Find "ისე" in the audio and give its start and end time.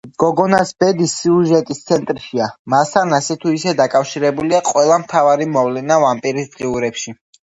3.57-3.73